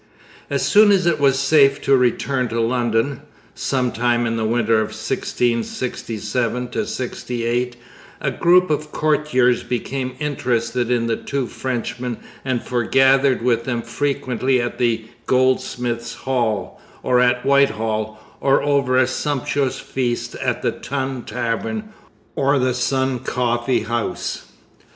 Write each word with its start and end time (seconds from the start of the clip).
As 0.49 0.63
soon 0.65 0.91
as 0.91 1.05
it 1.05 1.19
was 1.19 1.37
safe 1.37 1.79
to 1.83 1.95
return 1.95 2.47
to 2.47 2.59
London 2.59 3.21
some 3.53 3.91
time 3.91 4.25
in 4.25 4.35
the 4.35 4.47
winter 4.47 4.77
of 4.79 4.87
1667 4.95 6.87
68 6.87 7.75
a 8.19 8.31
group 8.31 8.71
of 8.71 8.91
courtiers 8.91 9.61
became 9.61 10.15
interested 10.17 10.89
in 10.89 11.05
the 11.05 11.17
two 11.17 11.45
Frenchmen, 11.45 12.17
and 12.43 12.63
forgathered 12.63 13.43
with 13.43 13.65
them 13.65 13.83
frequently 13.83 14.59
at 14.59 14.79
the 14.79 15.05
Goldsmiths' 15.27 16.15
hall, 16.15 16.81
or 17.03 17.19
at 17.19 17.45
Whitehall, 17.45 18.19
or 18.41 18.63
over 18.63 18.97
a 18.97 19.05
sumptuous 19.05 19.79
feast 19.79 20.33
at 20.37 20.63
the 20.63 20.71
Tun 20.71 21.25
tavern 21.25 21.89
or 22.35 22.57
the 22.57 22.73
Sun 22.73 23.19
coffee 23.19 23.81
house. 23.81 24.45